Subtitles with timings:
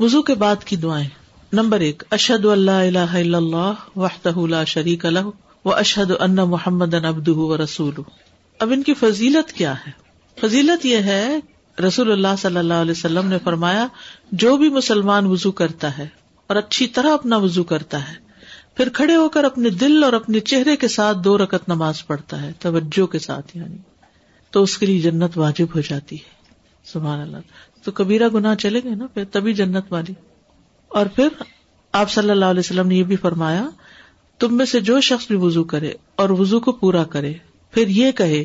[0.00, 1.08] وزو کے بعد کی دعائیں۔
[1.52, 5.28] نمبر ایک اشد اللہ اللہ اللہ وحتہ اللہ شریک اللہ
[5.64, 7.94] و اشد ان محمد ابد و رسول
[8.60, 9.90] اب ان کی فضیلت کیا ہے؟
[10.40, 11.38] فضیلت یہ ہے،
[11.86, 13.86] رسول اللہ صلی اللہ علیہ وسلم نے فرمایا،
[14.32, 16.06] جو بھی مسلمان وزو کرتا ہے
[16.46, 18.14] اور اچھی طرح اپنا وزو کرتا ہے،
[18.74, 22.42] پھر کھڑے ہو کر اپنے دل اور اپنے چہرے کے ساتھ دو رکت نماز پڑھتا
[22.42, 23.76] ہے، توجہ کے ساتھ یعنی
[24.50, 26.35] تو اس کے لیے جنت واجب ہو جاتی ہے۔
[26.86, 27.36] سبحان اللہ۔
[27.84, 30.12] تو کبیرا گنا چلے گئے نا، پھر تبھی جنت والی۔
[30.88, 31.28] اور پھر
[31.92, 33.68] آپ صلی اللہ علیہ وسلم نے یہ بھی فرمایا،
[34.38, 37.34] تم میں سے جو شخص بھی وزو کرے اور وزو کو پورا کرے،
[37.70, 38.44] پھر یہ کہے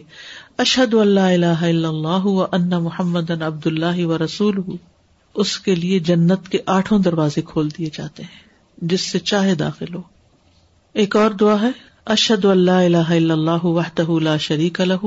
[0.58, 4.56] اشد اللہ اللہ اللہ و ان محمد عبد اللہ و رسول
[5.36, 8.40] اس کے لیے جنت کے آٹھوں دروازے کھول دیے جاتے ہیں،
[8.78, 10.02] جس سے چاہے داخل ہو۔
[10.94, 11.72] ایک اور دعا ہے
[12.06, 15.06] اشد اللہ اللہ اللہ وحدہ لا شریک الح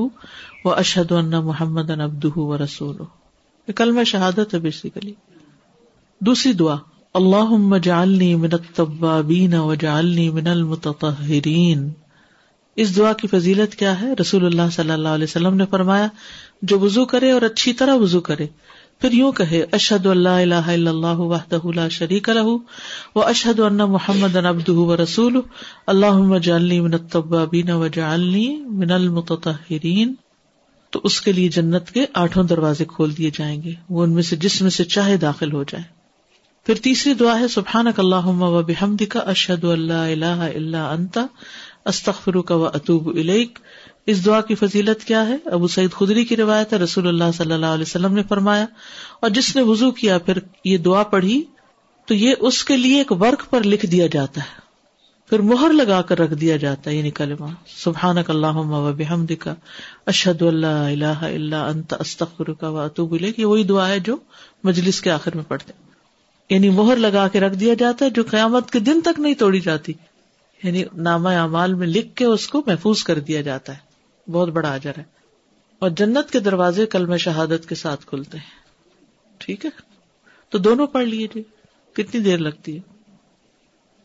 [0.64, 3.23] و اشد اللہ محمد ابد و رسول کل
[3.68, 5.12] میں شہادت ہے بیسیکلی
[6.20, 6.76] دوسری دعا
[7.14, 11.88] اللہ جالنی من التوابین و جالنی من المتطہرین.
[12.76, 16.08] اس دعا کی فضیلت کیا ہے؟ رسول اللہ صلی اللہ علیہ وسلم نے فرمایا،
[16.62, 18.46] جو وضو کرے اور اچھی طرح وضو کرے،
[19.00, 22.48] پھر یوں کہے اشد اللہ اللہ اللہ وحدہ لا شریک الح
[23.14, 25.40] و اشد اللہ محمد ابد و رسول
[25.86, 30.14] اللہ جالنی من التوابین و جالنی من المتطہرین.
[30.94, 34.22] تو اس کے لیے جنت کے آٹھوں دروازے کھول دیے جائیں گے۔ وہ ان میں
[34.22, 35.84] سے جس میں سے چاہے داخل ہو جائے۔
[36.66, 41.26] پھر تیسری دعا ہے سبحان اللہ و بحمد کا اشد اللہ اللہ اللہ انتا
[41.84, 43.58] استخر کا و اطوب الیک۔
[44.06, 47.52] اس دعا کی فضیلت کیا ہے؟ ابو سعید خدری کی روایت ہے، رسول اللہ صلی
[47.52, 48.66] اللہ علیہ وسلم نے فرمایا۔
[49.20, 51.44] اور جس نے وزو کیا، پھر یہ دعا پڑھی،
[52.06, 54.63] تو یہ اس کے لیے ایک ورک پر لکھ دیا جاتا ہے۔
[55.28, 59.32] پھر مہر لگا کر رکھ دیا جاتا ہے یعنی یہ نکلما سبحان اللہ و بحمد
[59.40, 59.54] کا
[60.06, 64.16] اشد اللہ اللہ اللہ انت استخر کا و اطوب الیک۔ وہی دعا ہے جو
[64.64, 65.72] مجلس کے آخر میں پڑھتے
[66.50, 69.60] یعنی مہر لگا کے رکھ دیا جاتا ہے، جو قیامت کے دن تک نہیں توڑی
[69.60, 69.92] جاتی۔
[70.62, 73.94] یعنی نامہ اعمال میں لکھ کے اس کو محفوظ کر دیا جاتا ہے۔
[74.30, 75.04] بہت بڑا اجر ہے۔
[75.78, 78.64] اور جنت کے دروازے کل میں شہادت کے ساتھ کھلتے ہیں۔
[79.38, 79.70] ٹھیک ہے؟
[80.48, 81.42] تو دونوں پڑھ لیے جی
[81.92, 82.80] کتنی دیر لگتی ہے؟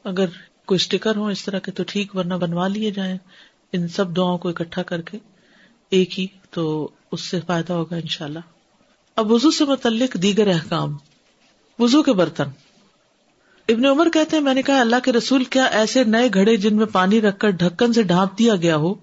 [0.03, 0.25] اگر
[0.69, 3.17] کوئی اسٹیکر ہو اس طرح کے تو ٹھیک، ورنہ بنوا لیے جائیں۔
[3.73, 5.17] ان سب دعاؤں کو اکٹھا کر کے
[5.89, 8.39] ایک ہی، تو اس سے فائدہ ہوگا ان شاء اللہ
[9.15, 10.97] اب وزو سے متعلق دیگر احکام۔
[11.79, 12.43] وزو کے برتن۔
[13.69, 16.75] ابن عمر کہتے ہیں، میں نے کہا، اللہ کے رسول کیا ایسے نئے گھڑے جن
[16.75, 18.93] میں پانی رکھ کر ڈھکن سے ڈھانپ دیا گیا ہو،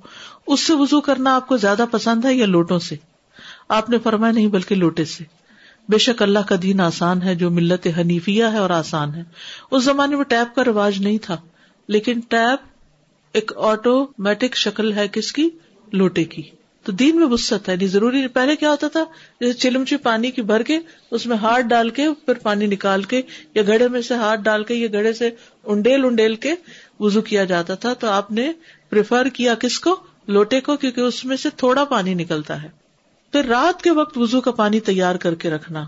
[0.46, 2.96] اس سے وزو کرنا آپ کو زیادہ پسند ہے یا لوٹوں سے؟
[3.68, 5.24] آپ نے فرمایا، نہیں، بلکہ لوٹے سے۔
[5.88, 9.22] بے شک اللہ کا دین آسان ہے، جو ملت حنیفیہ ہے اور آسان ہے۔
[9.70, 11.36] اس زمانے میں ٹیپ کا رواج نہیں تھا۔
[11.88, 12.58] لیکن ٹیپ
[13.32, 15.50] ایک آٹومیٹک شکل ہے کس کی؟
[15.92, 16.42] لوٹے کی۔
[16.82, 19.04] تو دین میں یعنی وسط ہے نہیں ضروری پہلے کیا ہوتا تھا؟
[19.40, 20.78] جیسے چلمچی پانی کی بھر کے
[21.10, 23.22] اس میں ہاتھ ڈال کے پھر پانی نکال کے
[23.54, 25.30] یا گھڑے میں سے ہاتھ ڈال کے یا گھڑے سے
[25.64, 26.54] انڈیل انڈیل کے
[27.00, 28.52] وزو کیا جاتا تھا۔ تو آپ نے
[28.90, 29.96] پریفر کیا کس کو؟
[30.28, 32.68] لوٹے کو، کیونکہ اس میں سے تھوڑا پانی نکلتا ہے۔
[33.32, 35.84] پھر رات کے وقت وزو کا پانی تیار کر کے رکھنا۔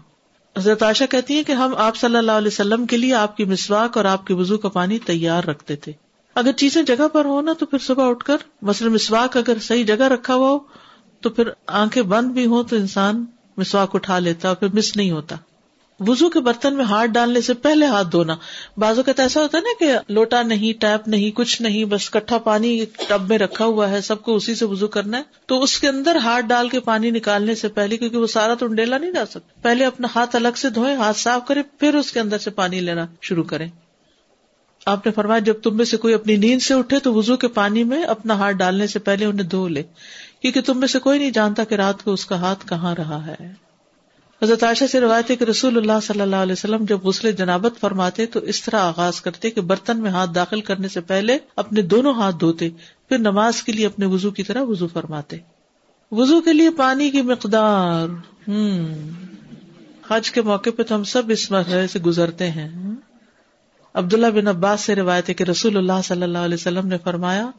[0.58, 3.44] حضرت عائشہ کہتی ہے کہ ہم آپ صلی اللہ علیہ وسلم کے لیے آپ کی
[3.44, 5.92] مسواک اور آپ کے وزو کا پانی تیار رکھتے تھے۔
[6.34, 9.84] اگر چیزیں جگہ پر ہو نا تو پھر صبح اٹھ کر، مثلاً مسواک اگر صحیح
[9.84, 10.58] جگہ رکھا ہوا ہو
[11.20, 13.24] تو پھر آنکھیں بند بھی ہوں تو انسان
[13.56, 15.36] مسواک اٹھا لیتا اور پھر مس نہیں ہوتا۔
[16.00, 18.36] وزو کے برتن میں ہاتھ ڈالنے سے پہلے ہاتھ دھونا۔
[18.76, 22.10] بازو کا تو ایسا ہوتا ہے نا کہ لوٹا نہیں، ٹیپ نہیں، کچھ نہیں، بس
[22.10, 25.62] کٹھا پانی ٹب میں رکھا ہوا ہے، سب کو اسی سے وزو کرنا ہے۔ تو
[25.62, 28.98] اس کے اندر ہاتھ ڈال کے پانی نکالنے سے پہلے، کیونکہ وہ سارا تو ڈیلا
[28.98, 32.20] نہیں ڈال سکتا۔ پہلے اپنا ہاتھ الگ سے دھوئے ہاتھ صاف کرے پھر اس کے
[32.20, 33.66] اندر سے پانی لینا شروع کرے
[34.86, 37.48] آپ نے فرمایا، جب تم میں سے کوئی اپنی نیند سے اٹھے تو وزو کے
[37.48, 39.82] پانی میں اپنا ہاتھ ڈالنے سے پہلے انہیں دھو لے،
[40.40, 43.26] کیونکہ تم میں سے کوئی نہیں جانتا کہ رات کو اس کا ہاتھ کہاں رہا
[43.26, 43.67] ہے۔
[44.42, 47.80] حضرت عائشہ سے روایت ہے کہ رسول اللہ صلی اللہ علیہ وسلم جب غسل جنابت
[47.80, 51.82] فرماتے تو اس طرح آغاز کرتے کہ برتن میں ہاتھ داخل کرنے سے پہلے اپنے
[51.82, 52.68] دونوں ہاتھ دھوتے،
[53.08, 55.36] پھر نماز کے لیے اپنے وزو کی طرح وزو فرماتے۔
[56.10, 58.08] وزو کے لیے پانی کی مقدار
[58.48, 58.94] ہوں
[60.10, 62.68] حج کے موقع پہ تو ہم سب اس مرحلے سے گزرتے ہیں۔
[63.94, 67.50] عبداللہ بن عباس سے روایت ہے کہ رسول اللہ صلی اللہ علیہ وسلم نے فرمایا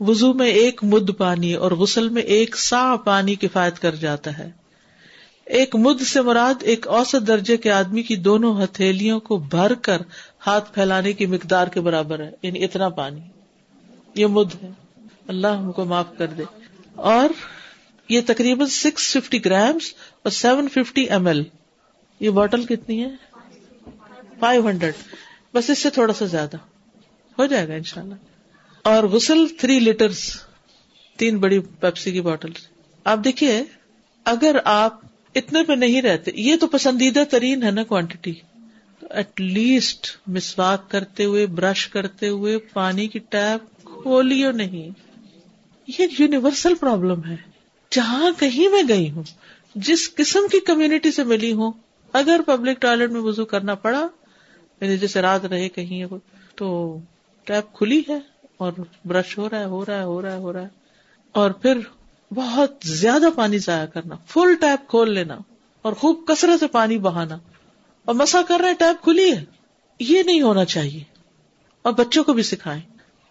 [0.00, 4.65] وزو میں ایک مد پانی اور غسل میں ایک سا پانی کفایت کر جاتا ہے۔
[5.46, 10.02] ایک مد سے مراد ایک اوسط درجے کے آدمی کی دونوں ہتھیلیوں کو بھر کر
[10.46, 13.20] ہاتھ پھیلانے کی مقدار کے برابر ہے یعنی اتنا پانی۔
[14.14, 14.70] یہ مد ہے۔
[15.28, 16.42] اللہ ہم کو معاف کر دے۔
[16.94, 17.28] اور
[18.08, 19.82] یہ تقریباً سکس ففٹی گرامس
[20.22, 21.44] اور سیون ففٹی ایم ایل
[22.20, 23.10] یہ بوٹل کتنی ہے؟
[24.38, 24.94] فائیو ہنڈریڈ
[25.54, 26.56] بس اس سے تھوڑا سا زیادہ۔
[27.38, 28.14] ہو جائے گا ان شاء اللہ
[28.82, 30.36] اور غسل تھری لیٹرس
[31.16, 32.50] تین بڑی پیپسی کی بوٹل
[33.04, 33.62] آپ دیکھیے،
[34.24, 35.00] اگر آپ
[35.36, 38.32] اتنے پہ نہیں رہتے۔ یہ تو پسندیدہ ترین ہے نا کوانٹٹی
[39.10, 44.90] ایٹ لیسٹ مسواک کرتے ہوئے برش کرتے ہوئے، پانی کی ٹیپ کھولیو نہیں۔
[45.98, 47.36] یہ یونیورسل پرابلم ہے۔
[47.90, 49.22] جہاں کہیں میں گئی ہوں،
[49.74, 51.72] جس قسم کی کمیونٹی سے ملی ہوں،
[52.12, 54.08] اگر پبلک ٹوائلٹ میں وزو کرنا پڑا
[54.80, 56.04] یعنی جیسے رات رہے کہیں،
[56.54, 56.98] تو
[57.44, 58.18] ٹیپ کھلی ہے
[58.56, 58.72] اور
[59.04, 60.68] برش ہو رہا ہے، ہو رہا ہے، ہو رہا ہے، ہو رہا ہے۔
[61.32, 61.78] اور پھر
[62.34, 65.36] بہت زیادہ پانی ضائع کرنا فل ٹیپ کھول لینا
[65.82, 67.38] اور خوب کثرت سے پانی بہانا۔
[68.04, 69.44] اور مسا کر رہے ٹیپ کھلی ہے۔
[70.00, 71.04] یہ نہیں ہونا چاہیے۔
[71.82, 72.80] اور بچوں کو بھی سکھائیں۔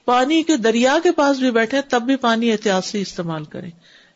[0.05, 3.69] پانی کے دریا کے پاس بھی بیٹھے تب بھی پانی احتیاط سے استعمال کریں۔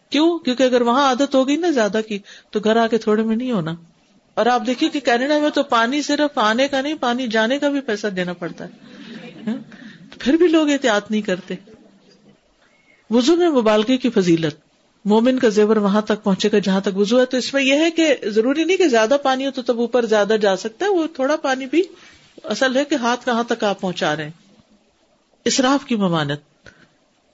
[0.09, 2.19] کیوں؟ کیونکہ اگر وہاں عادت ہوگی نا زیادہ کی،
[2.51, 3.75] تو گھر آ کے تھوڑے میں نہیں ہونا۔
[4.33, 7.69] اور آپ دیکھیے کہ کینیڈا میں تو پانی صرف آنے کا نہیں، پانی جانے کا
[7.69, 8.69] بھی پیسہ دینا پڑتا ہے۔
[9.47, 9.57] ہاں؟
[10.19, 11.55] پھر بھی لوگ احتیاط نہیں کرتے۔
[13.09, 14.68] وزو میں مبالغے کی فضیلت۔
[15.09, 17.73] مومن کا زیور وہاں تک پہنچے گا جہاں تک وزو ہے، تو اس میں یہ
[17.73, 20.89] ہے کہ ضروری نہیں کہ زیادہ پانی ہو تو تب اوپر زیادہ جا سکتا ہے،
[20.89, 21.83] وہ تھوڑا پانی بھی
[22.43, 24.31] اصل ہے کہ ہاتھ کہاں تک آپ پہنچا رہے ہیں۔
[25.45, 26.39] اسراف کی ممانت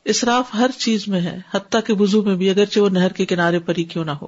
[0.05, 3.59] اسراف ہر چیز میں ہے، حتیٰ کے وزو میں بھی، اگرچہ وہ نہر کے کنارے
[3.59, 4.27] پر ہی کیوں نہ ہو۔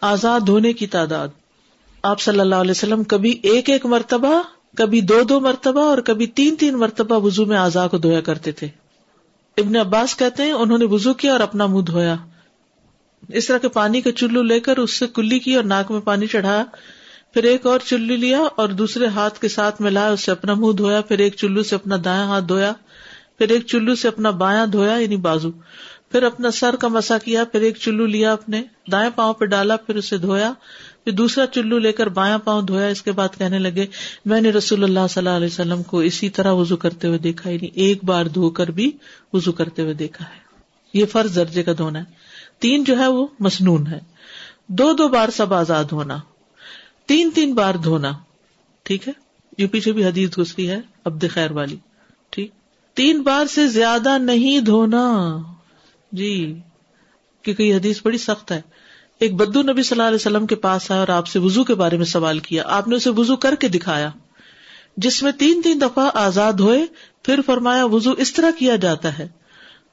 [0.00, 1.28] آزاد ہونے کی تعداد۔
[2.02, 4.42] آپ صلی اللہ علیہ وسلم کبھی ایک ایک مرتبہ،
[4.76, 8.52] کبھی دو دو مرتبہ اور کبھی تین تین مرتبہ وزو میں آزاد کو دھویا کرتے
[8.52, 8.68] تھے۔
[9.56, 12.16] ابن عباس کہتے ہیں، انہوں نے وزو کیا اور اپنا منہ دھویا۔
[13.28, 16.00] اس طرح کے پانی کا چلو لے کر اس سے کلی کی اور ناک میں
[16.00, 16.64] پانی چڑھایا
[17.34, 20.72] پھر ایک اور چلو لیا اور دوسرے ہاتھ کے ساتھ ملایا اس سے اپنا منہ
[20.72, 22.72] دھویا، پھر ایک چلو سے اپنا دایاں ہاتھ دھویا،
[23.38, 25.50] پھر ایک چلو سے اپنا بایاں دھویا یعنی بازو،
[26.12, 29.76] پھر اپنا سر کا مسا کیا، پھر ایک چلو لیا اپنے دائیں پاؤں پہ ڈالا،
[29.76, 30.52] پھر اسے دھویا،
[31.04, 33.86] پھر دوسرا چلو لے کر بایاں پاؤں دھویا، اس کے بعد کہنے لگے،
[34.24, 37.50] میں نے رسول اللہ صلی اللہ علیہ وسلم کو اسی طرح وزو کرتے ہوئے دیکھا
[37.50, 38.90] یعنی ایک بار دھو کر بھی
[39.32, 40.40] وزو کرتے ہوئے دیکھا ہے۔
[40.94, 42.31] یہ فرض درجے کا دھونا ہے۔
[42.62, 43.98] تین جو ہے وہ مصنون ہے۔
[44.66, 46.18] دو دو بار سب آزاد ہونا۔
[47.06, 48.12] تین تین بار دھونا۔
[48.82, 49.12] ٹھیک ہے؟
[49.58, 51.76] یہ پیچھے بھی حدیث گھستی ہے، عبد خیر والی۔
[52.30, 52.50] ٹھیک؟
[52.94, 55.36] تین بار سے زیادہ نہیں دھونا۔
[56.12, 56.60] جی
[57.42, 58.60] کیونکہ یہ حدیث بڑی سخت ہے۔
[59.18, 61.74] ایک بدو نبی صلی اللہ علیہ وسلم کے پاس آیا اور آپ سے وزو کے
[61.74, 64.10] بارے میں سوال کیا۔ آپ نے اسے وزو کر کے دکھایا۔
[64.96, 66.86] جس میں تین تین دفعہ آزاد ہوئے،
[67.22, 69.28] پھر فرمایا وزو اس طرح کیا جاتا ہے۔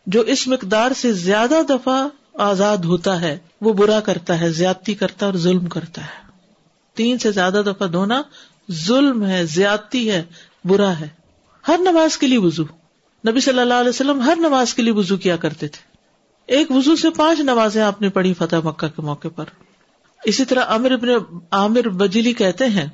[0.05, 2.07] جو اس مقدار سے زیادہ دفعہ
[2.39, 6.31] آزاد ہوتا ہے، وہ برا کرتا ہے، زیادتی کرتا ہے اور ظلم کرتا ہے۔
[6.93, 8.21] تین سے زیادہ دفعہ دھونا
[8.71, 10.23] ظلم ہے، زیادتی ہے،
[10.65, 11.07] برا ہے۔
[11.67, 12.63] ہر نماز کے لیے وزو
[13.27, 15.89] نبی صلی اللہ علیہ وسلم ہر نماز کے لیے وزو کیا کرتے تھے۔
[16.45, 19.45] ایک وزو سے پانچ نمازیں آپ نے پڑھی فتح مکہ کے موقع پر۔
[20.23, 21.07] اسی طرح عامر ابن
[21.51, 22.87] عامر بجلی کہتے ہیں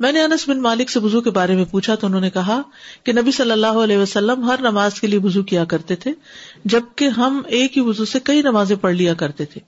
[0.00, 2.62] میں نے انس بن مالک سے وزو کے بارے میں پوچھا تو انہوں نے کہا
[3.04, 6.12] کہ نبی صلی اللہ علیہ وسلم ہر نماز کے لیے وزو کیا کرتے تھے،
[6.64, 9.60] جبکہ ہم ایک ہی وزو سے کئی نمازیں پڑھ لیا کرتے تھے۔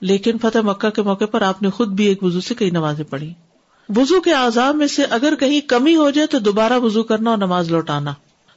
[0.00, 3.04] لیکن فتح مکہ کے موقع پر آپ نے خود بھی ایک وزو سے کئی نمازیں
[3.04, 3.32] پڑھی۔
[3.96, 7.38] وزو کے آزاد میں سے اگر کہیں کمی ہو جائے تو دوبارہ وزو کرنا اور
[7.38, 8.12] نماز لوٹانا۔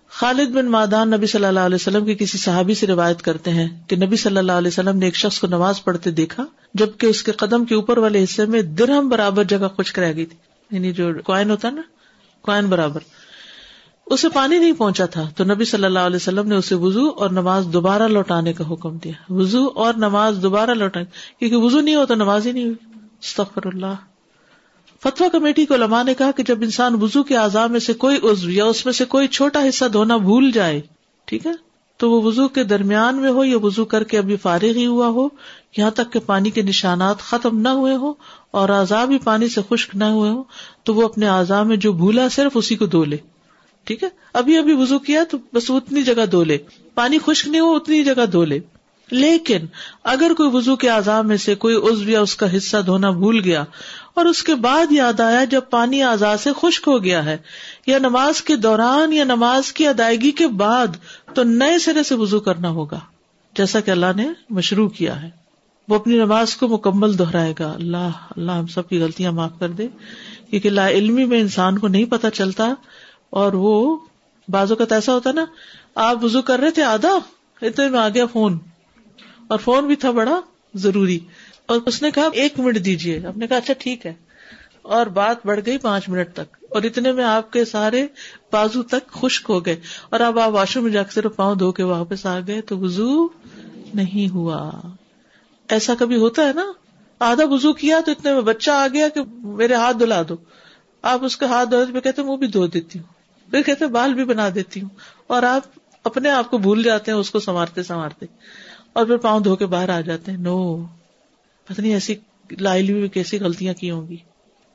[0.09, 3.69] خالد بن مادان نبی صلی اللہ علیہ وسلم کے کسی صحابی سے روایت کرتے ہیں
[3.87, 7.23] کہ نبی صلی اللہ علیہ وسلم نے ایک شخص کو نماز پڑھتے دیکھا، جبکہ اس
[7.23, 10.37] کے قدم کے اوپر والے حصے میں درہم برابر جگہ خشک رہ گئی تھی۔
[10.71, 11.81] یعنی جو کوائن ہوتا نا
[12.41, 12.99] کوائن برابر۔
[14.05, 17.29] اسے پانی نہیں پہنچا تھا، تو نبی صلی اللہ علیہ وسلم نے اسے وزو اور
[17.29, 21.05] نماز دوبارہ لوٹانے کا حکم دیا۔ وزو اور نماز دوبارہ لوٹانے،
[21.39, 22.93] کیونکہ وزو نہیں ہو تو نماز ہی نہیں ہوئی۔
[23.55, 23.93] اللہ۔
[25.03, 28.17] فتوا کمیٹی کو لما نے کہا کہ جب انسان وزو کے اعضاء میں سے کوئی
[28.17, 30.81] عزو یا اس میں سے کوئی چھوٹا حصہ دھونا بھول جائے،
[31.25, 31.51] ٹھیک ہے،
[31.97, 35.07] تو وہ وزو کے درمیان میں ہو یا وزو کر کے ابھی فارغ ہی ہوا
[35.07, 35.27] ہو،
[35.77, 38.13] یہاں تک کہ پانی کے نشانات ختم نہ ہوئے ہو
[38.53, 40.43] اور اعضاء بھی پانی سے خشک نہ ہوئے ہو
[40.83, 43.17] تو وہ اپنے اعضاء میں جو بھولا صرف اسی کو دھو لے۔
[43.83, 46.57] ٹھیک ہے؟ ابھی ابھی وزو کیا تو بس اتنی جگہ دھو لے۔
[46.93, 48.59] پانی خشک نہیں ہو، اتنی جگہ دھو لے۔
[49.11, 49.57] لیکن
[50.03, 53.41] اگر کوئی وزو کے اعضاء میں سے کوئی عزو یا اس کا حصہ دھونا بھول
[53.43, 53.63] گیا
[54.13, 57.37] اور اس کے بعد یاد آیا جب پانی آزاد سے خشک ہو گیا ہے،
[57.87, 60.87] یا نماز کے دوران یا نماز کی ادائیگی کے بعد،
[61.33, 62.99] تو نئے سرے سے وزو کرنا ہوگا۔
[63.57, 65.42] جیسا کہ اللہ نے مشروع کیا ہے۔
[65.89, 69.69] وہ اپنی نماز کو مکمل دہرائے گا۔ اللہ اللہ ہم سب کی غلطیاں معاف کر
[69.69, 69.87] دے۔
[70.49, 72.73] کیونکہ لا علمی میں انسان کو نہیں پتا چلتا
[73.29, 73.97] اور وہ
[74.49, 75.45] بازو کا ایسا ہوتا نا،
[75.95, 77.19] آپ وزو کر رہے تھے آدھا،
[77.61, 78.57] اتنے میں آ گیا فون۔
[79.47, 80.41] اور فون بھی تھا بڑا
[80.73, 81.19] ضروری۔
[81.65, 84.13] اور اس نے کہا، ایک منٹ دیجیے آپ نے کہا اچھا ٹھیک ہے۔
[84.81, 88.07] اور بات بڑھ گئی پانچ منٹ تک۔ اور اتنے میں آپ کے سارے
[88.51, 91.71] بازو تک خشک ہو گئے۔ اور اب آپ واش روم میں جا کے پاؤں دھو
[91.71, 93.27] کے واپس آ گئے تو وزو
[93.93, 94.71] نہیں ہوا۔
[95.69, 96.71] ایسا کبھی ہوتا ہے نا؟
[97.19, 100.35] آدھا وزو کیا تو اتنے میں بچہ آ گیا کہ میرے ہاتھ دھلا دو۔
[101.01, 103.13] آپ اس کا ہاتھ دھو پہ کہتے وہ بھی دھو دیتی ہوں۔
[103.51, 104.89] پھر کہتے بال بھی بنا دیتی ہوں۔
[105.27, 105.61] اور آپ
[106.03, 108.25] اپنے آپ کو بھول جاتے ہیں، اس کو سنوارتے سنوارتے۔
[108.93, 110.85] اور پھر پاؤں دھو کے باہر آ جاتے ہیں۔ نو۔
[111.65, 112.15] پتہ نہیں ایسی
[112.59, 114.17] لائلی میں کیسی غلطیاں کی ہوں گی۔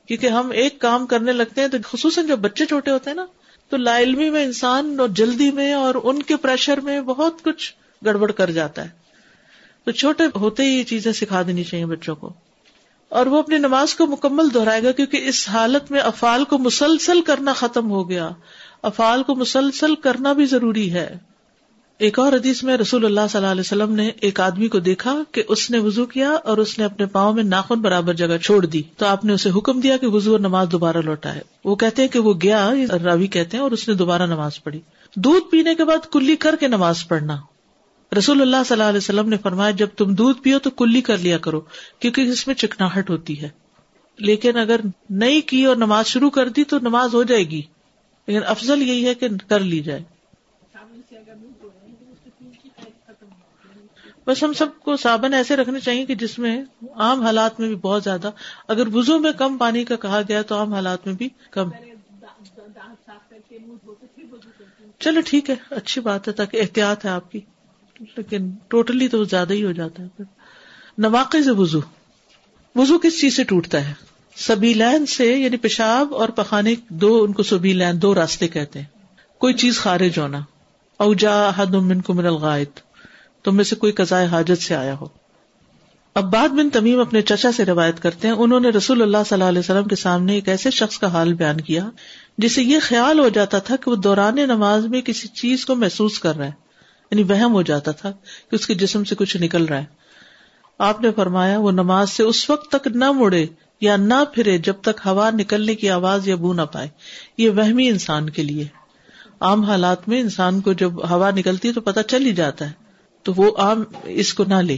[0.07, 3.25] کیونکہ ہم ایک کام کرنے لگتے ہیں تو خصوصاً جب بچے چھوٹے ہوتے ہیں نا،
[3.69, 7.73] تو لا علمی میں انسان اور جلدی میں اور ان کے پریشر میں بہت کچھ
[8.05, 8.98] گڑبڑ کر جاتا ہے۔
[9.83, 12.33] تو چھوٹے ہوتے ہی یہ چیزیں سکھا دینی چاہیے بچوں کو۔
[13.09, 17.21] اور وہ اپنی نماز کو مکمل دہرائے گا کیونکہ اس حالت میں افعال کو مسلسل
[17.21, 18.29] کرنا ختم ہو گیا۔
[18.81, 21.17] افعال کو مسلسل کرنا بھی ضروری ہے۔
[21.97, 25.23] ایک اور حدیث میں رسول اللہ صلی اللہ علیہ وسلم نے ایک آدمی کو دیکھا
[25.31, 28.65] کہ اس نے وزو کیا اور اس نے اپنے پاؤں میں ناخن برابر جگہ چھوڑ
[28.65, 32.01] دی۔ تو آپ نے اسے حکم دیا کہ وزو اور نماز دوبارہ لوٹائے۔ وہ کہتے
[32.01, 32.71] ہیں کہ وہ گیا
[33.03, 34.79] راوی کہتے ہیں، اور اس نے دوبارہ نماز پڑھی۔
[35.15, 37.37] دودھ پینے کے بعد کلی کر کے نماز پڑھنا۔
[38.17, 41.17] رسول اللہ صلی اللہ علیہ وسلم نے فرمایا، جب تم دودھ پیو تو کلی کر
[41.17, 41.61] لیا کرو،
[41.99, 43.49] کیونکہ اس میں چکناہٹ ہوتی ہے۔
[44.17, 47.61] لیکن اگر نہیں کی اور نماز شروع کر دی تو نماز ہو جائے گی۔
[48.27, 50.03] لیکن افضل یہی ہے کہ کر لی جائے۔
[54.25, 56.63] بس ہم سب کو صابن ایسے رکھنے چاہیے کہ جس میں
[56.95, 58.31] عام حالات میں بھی بہت زیادہ،
[58.67, 61.69] اگر وزو میں کم پانی کا کہا گیا تو عام حالات میں بھی کم۔
[64.99, 67.39] چلو ٹھیک ہے، اچھی بات ہے، تاکہ احتیاط ہے آپ کی۔
[67.99, 70.25] لیکن ٹوٹلی تو زیادہ ہی ہو جاتا ہے۔ پھر
[70.97, 71.79] نواقع سے وزو
[72.75, 73.93] وزو کس چیز سے ٹوٹتا ہے؟
[74.35, 78.79] سبھی لین سے یعنی پیشاب اور پخانے، دو ان کو سبھی لین دو راستے کہتے
[78.79, 78.85] ہیں۔
[79.37, 80.39] کوئی چیز خارج ہونا۔
[80.97, 82.69] اوجا حد من کو من الغائط۔
[83.43, 85.05] تم میں سے کوئی قزائے حاجت سے آیا ہو۔
[86.13, 89.33] اب بعد بن تمیم اپنے چچا سے روایت کرتے ہیں۔ انہوں نے رسول اللہ صلی
[89.33, 91.89] اللہ علیہ وسلم کے سامنے ایک ایسے شخص کا حال بیان کیا،
[92.37, 96.19] جسے یہ خیال ہو جاتا تھا کہ وہ دوران نماز میں کسی چیز کو محسوس
[96.19, 96.68] کر رہا ہے۔
[97.11, 98.11] یعنی وہم ہو جاتا تھا
[98.51, 99.85] کہ اس کے جسم سے کچھ نکل رہا ہے۔
[100.77, 103.45] آپ نے فرمایا، وہ نماز سے اس وقت تک نہ مڑے
[103.81, 106.87] یا نہ پھرے جب تک ہوا نکلنے کی آواز یا بو نہ پائے۔
[107.37, 108.67] یہ وہمی انسان کے لیے۔
[109.39, 112.73] عام حالات میں انسان کو جب ہوا نکلتی ہے تو پتہ چل ہی جاتا ہے۔
[113.23, 114.77] تو وہ عام اس کو نہ لے۔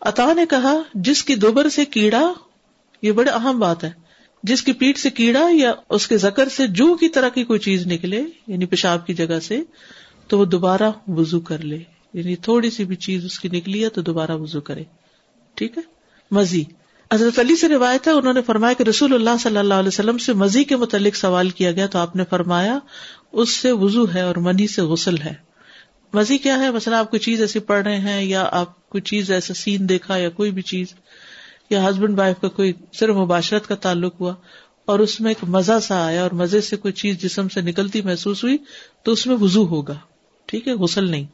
[0.00, 2.32] عطا نے کہا، جس کی دوبر سے کیڑا،
[3.02, 3.90] یہ بڑے اہم بات ہے۔
[4.42, 7.60] جس کی پیٹ سے کیڑا یا اس کے زکر سے جو کی طرح کی کوئی
[7.60, 9.60] چیز نکلے یعنی پیشاب کی جگہ سے
[10.28, 11.78] تو وہ دوبارہ وزو کر لے۔
[12.14, 14.84] یعنی تھوڑی سی بھی چیز اس کی نکلی ہے تو دوبارہ وزو کرے۔
[15.54, 15.82] ٹھیک ہے؟
[16.30, 16.64] مزی۔
[17.12, 20.18] حضرت علی سے روایت ہے، انہوں نے فرمایا کہ رسول اللہ صلی اللہ علیہ وسلم
[20.18, 22.78] سے مزی کے متعلق سوال کیا گیا تو آپ نے فرمایا،
[23.32, 25.34] اس سے وزو ہے اور منی سے غسل ہے۔
[26.12, 29.30] مزی کیا ہے؟ مثلا آپ کوئی چیز ایسی پڑھ رہے ہیں یا آپ کوئی چیز
[29.30, 30.86] ایسا سین دیکھا یا کوئی بھی چیز،
[31.70, 34.34] یا ہسبینڈ وائف کا کوئی صرف مباشرت کا تعلق ہوا
[34.84, 38.02] اور اس میں ایک مزہ سا آیا اور مزے سے کوئی چیز جسم سے نکلتی
[38.02, 38.56] محسوس ہوئی
[39.02, 39.94] تو اس میں وزو ہوگا۔
[40.52, 41.24] ٹھیک ہے، غسل نہیں۔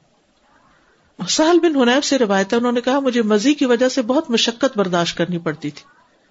[1.29, 4.77] سہل بن حنیب سے روایت انہوں نے کہا، مجھے مزی کی وجہ سے بہت مشقت
[4.79, 5.85] برداشت کرنی پڑتی تھی،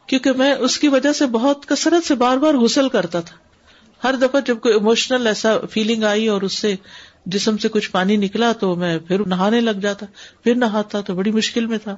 [0.08, 3.36] کیونکہ میں اس کی وجہ سے بہت کثرت سے بار بار غسل کرتا تھا۔
[4.03, 6.75] ہر دفعہ جب کوئی اموشنل ایسا فیلنگ آئی اور اس سے
[7.25, 10.06] جسم سے کچھ پانی نکلا تو میں پھر نہانے لگ جاتا،
[10.44, 11.96] پھر نہاتا تو بڑی مشکل میں تھا۔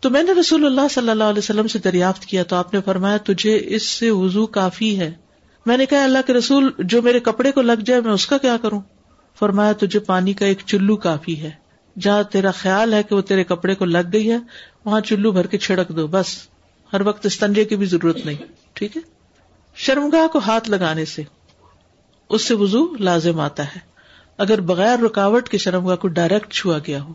[0.00, 2.80] تو میں نے رسول اللہ صلی اللہ علیہ وسلم سے دریافت کیا تو آپ نے
[2.84, 5.12] فرمایا، تجھے اس سے وزو کافی ہے۔
[5.66, 8.38] میں نے کہا اللہ کے رسول، جو میرے کپڑے کو لگ جائے میں اس کا
[8.38, 8.80] کیا کروں؟
[9.40, 11.50] فرمایا تجھے پانی کا ایک چلو کافی ہے۔
[11.98, 14.38] جہاں تیرا خیال ہے کہ وہ تیرے کپڑے کو لگ گئی ہے،
[14.84, 16.48] وہاں چلو بھر کے چھڑک دو، بس۔
[16.92, 18.36] ہر وقت استنجے کی بھی ضرورت نہیں،
[18.72, 19.02] ٹھیک ہے؟
[19.74, 21.22] شرمگاہ کو ہاتھ لگانے سے
[22.28, 23.78] اس سے وزو لازم آتا ہے۔
[24.38, 27.12] اگر بغیر رکاوٹ کے شرمگاہ کو ڈائریکٹ چھوا گیا ہو۔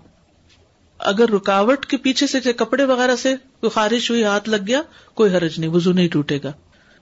[1.00, 4.82] اگر رکاوٹ کے پیچھے سے کپڑے وغیرہ سے کوئی خارش ہوئی، ہاتھ لگ گیا،
[5.14, 6.52] کوئی حرج نہیں وزو نہیں ٹوٹے گا۔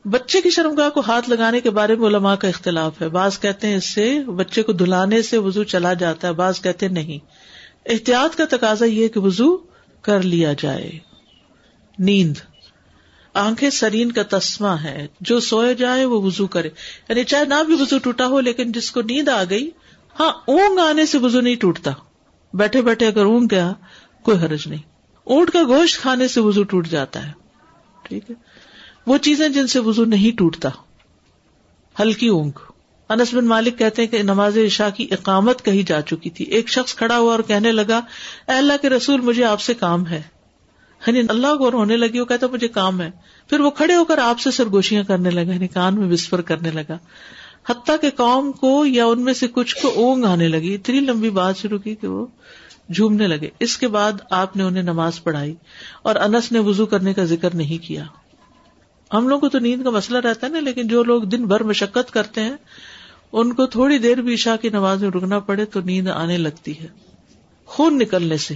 [0.05, 3.67] بچے کی شرمگاہ کو ہاتھ لگانے کے بارے میں علماء کا اختلاف ہے۔ بعض کہتے
[3.67, 7.25] ہیں اس سے بچے کو دلانے سے وزو چلا جاتا ہے، بعض کہتے ہیں نہیں۔
[7.85, 9.57] احتیاط کا تقاضا یہ کہ وزو
[10.01, 10.91] کر لیا جائے۔
[11.99, 12.37] نیند۔
[13.33, 16.69] آنکھیں سرین کا تسمہ ہے۔ جو سوئے جائے وہ وزو کرے۔
[17.09, 19.69] یعنی چاہے نہ بھی وزو ٹوٹا ہو، لیکن جس کو نیند آ گئی
[20.19, 21.91] ہاں اونگ آنے سے وزو نہیں ٹوٹتا۔
[22.53, 23.73] بیٹھے بیٹھے اگر اونگ گیا،
[24.23, 24.81] کوئی حرج نہیں۔
[25.23, 27.31] اونٹ کا گوشت کھانے سے وزو ٹوٹ جاتا ہے۔
[28.03, 28.52] ٹھیک ہے۔
[29.07, 30.69] وہ چیزیں جن سے وزو نہیں ٹوٹتا۔
[31.99, 32.51] ہلکی اونگ۔
[33.09, 36.69] انس بن مالک کہتے ہیں کہ نماز عشاء کی اقامت کہی جا چکی تھی۔ ایک
[36.69, 37.97] شخص کھڑا ہوا اور کہنے لگا،
[38.47, 40.21] اے اللہ کے رسول، مجھے آپ سے کام ہے۔
[41.07, 43.11] یعنی اللہ کو ہونے لگی، وہ کہتا، مجھے کام ہے۔
[43.49, 46.71] پھر وہ کھڑے ہو کر آپ سے سرگوشیاں کرنے لگا یعنی کان میں وسفر کرنے
[46.71, 46.97] لگا۔
[47.69, 51.29] حتیٰ کہ قوم کو یا ان میں سے کچھ کو اونگ آنے لگی۔ اتنی لمبی
[51.29, 52.25] بات شروع کی کہ وہ
[52.93, 55.55] جھومنے لگے۔ اس کے بعد آپ نے انہیں نماز پڑھائی
[56.01, 58.03] اور انس نے وزو کرنے کا ذکر نہیں کیا۔
[59.13, 61.63] ہم لوگ کو تو نیند کا مسئلہ رہتا ہے نا، لیکن جو لوگ دن بھر
[61.63, 62.55] مشقت کرتے ہیں،
[63.31, 66.79] ان کو تھوڑی دیر بھی عشاء کی نماز میں رکنا پڑے تو نیند آنے لگتی
[66.79, 66.87] ہے۔
[67.65, 68.53] خون نکلنے سے۔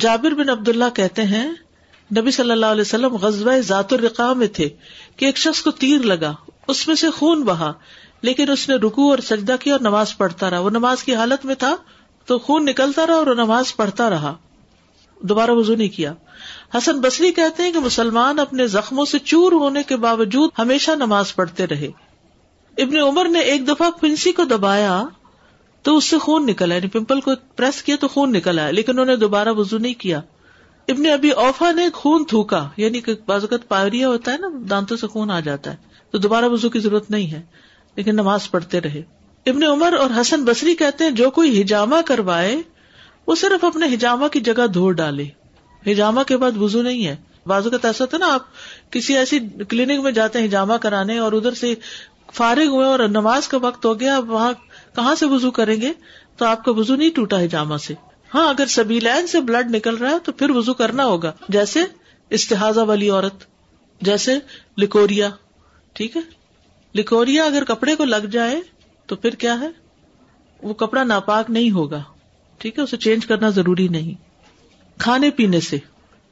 [0.00, 1.50] جابر بن عبد اللہ کہتے ہیں،
[2.18, 4.68] نبی صلی اللہ علیہ وسلم غزوہ ذات الرقا میں تھے
[5.16, 6.34] کہ ایک شخص کو تیر لگا،
[6.68, 7.72] اس میں سے خون بہا،
[8.22, 11.44] لیکن اس نے رکو اور سجدہ کیا اور نماز پڑھتا رہا۔ وہ نماز کی حالت
[11.44, 11.76] میں تھا
[12.26, 14.34] تو خون نکلتا رہا اور وہ نماز پڑھتا رہا۔
[15.20, 16.14] دوبارہ وضو نہیں کیا۔
[16.74, 21.34] حسن بصری کہتے ہیں کہ مسلمان اپنے زخموں سے چور ہونے کے باوجود ہمیشہ نماز
[21.34, 21.88] پڑھتے رہے۔
[22.78, 25.04] ابن عمر نے ایک دفعہ پنسی کو دبایا
[25.82, 28.92] تو اس سے خون نکلا یعنی پمپل کو پریس کیا تو خون نکل آیا لیکن
[28.92, 30.20] انہوں نے دوبارہ وزو نہیں کیا۔
[30.88, 35.06] ابن ابھی اوفا نے خون تھوکا یعنی کہ بازوقت پائریا ہوتا ہے نا، دانتوں سے
[35.06, 35.76] خون آ جاتا ہے،
[36.10, 37.42] تو دوبارہ وزو کی ضرورت نہیں ہے،
[37.96, 39.02] لیکن نماز پڑھتے رہے۔
[39.46, 42.62] ابن عمر اور حسن بصری کہتے ہیں جو کوئی ہجامہ کروائے،
[43.26, 45.26] وہ صرف اپنے ہجامہ کی جگہ دھو ڈالے۔
[45.90, 47.16] ہجامہ کے بعد وزو نہیں ہے۔
[47.46, 48.42] بازو کا ایسا تھا نا آپ،
[48.90, 49.38] کسی ایسی
[49.68, 51.74] کلینک میں جاتے ہیں ہجامہ کرانے اور ادھر سے
[52.32, 54.52] فارغ ہوئے اور نماز کا وقت ہو گیا وہاں
[54.96, 55.92] کہاں سے وزو کریں گے؟
[56.36, 57.94] تو آپ کا وزو نہیں ٹوٹا ہجامہ سے۔
[58.34, 61.80] ہاں اگر سبھی لائن سے بلڈ نکل رہا ہے تو پھر وزو کرنا ہوگا۔ جیسے
[62.30, 63.44] استحاظہ والی عورت،
[64.00, 64.38] جیسے
[64.78, 65.30] لکوریا
[65.92, 66.22] ٹھیک ہے؟
[66.94, 68.60] لکوریا اگر کپڑے کو لگ جائے
[69.06, 69.68] تو پھر کیا ہے؟
[70.62, 72.02] وہ کپڑا ناپاک نہیں ہوگا۔
[72.58, 74.25] ٹھیک ہے، اسے چینج کرنا ضروری نہیں۔
[74.98, 75.78] کھانے پینے سے۔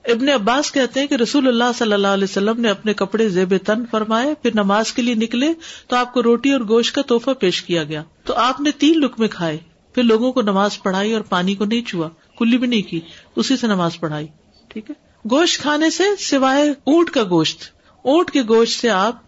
[0.04, 3.54] ابن عباس کہتے ہیں کہ رسول اللہ صلی اللہ علیہ وسلم نے اپنے کپڑے زیب
[3.66, 5.48] تن فرمائے، پھر نماز کے لیے نکلے
[5.88, 9.00] تو آپ کو روٹی اور گوشت کا توحفہ پیش کیا گیا۔ تو آپ نے تین
[9.00, 9.58] لک میں کھائے،
[9.94, 13.00] پھر لوگوں کو نماز پڑھائی اور پانی کو نہیں چھوا، کلی بھی نہیں کی،
[13.36, 14.26] اسی سے نماز پڑھائی۔
[14.68, 14.94] ٹھیک ہے؟
[15.30, 17.58] گوشت کھانے سے سوائے اونٹ کا گوشت،
[18.02, 19.22] اونٹ کے گوشت سے آپ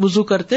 [0.00, 0.56] وزو کرتے،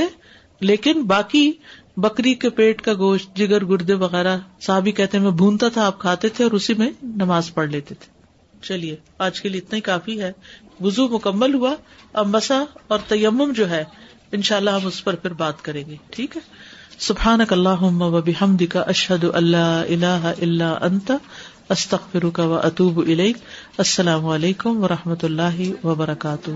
[0.59, 1.51] لیکن باقی
[1.97, 5.99] بکری کے پیٹ کا گوشت، جگر، گردے وغیرہ صاحب کہتے ہیں میں بھونتا تھا، آپ
[5.99, 8.18] کھاتے تھے اور اسی میں نماز پڑھ لیتے تھے۔
[8.63, 10.31] چلیے، آج کے لیے اتنا ہی کافی ہے۔
[10.81, 11.75] وزو مکمل ہوا،
[12.13, 13.83] اب مسا اور تیمم جو ہے
[14.31, 16.41] ان شاء اللہ ہم اس پر پھر بات کریں گے، ٹھیک ہے؟
[16.99, 21.11] سبحان اللہ و بحمد کا اشد اللہ اللہ اللہ انت
[21.69, 22.99] استخر کا و اطوب
[23.77, 26.51] السلام علیکم و رحمۃ اللہ وبرکاتہ۔